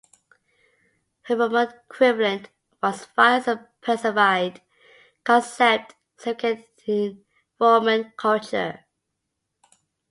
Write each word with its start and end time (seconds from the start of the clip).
Her 1.25 1.35
Roman 1.37 1.67
equivalent 1.87 2.49
was 2.81 3.05
Fides, 3.05 3.47
a 3.47 3.69
personified 3.81 4.59
concept 5.23 5.93
significant 6.17 6.65
in 6.87 7.23
Roman 7.59 8.11
culture. 8.17 8.85